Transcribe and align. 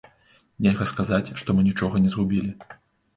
Нельга 0.67 0.85
сказаць, 0.91 1.33
што 1.41 1.55
мы 1.57 1.65
нічога 1.67 2.01
не 2.07 2.15
згубілі. 2.15 2.51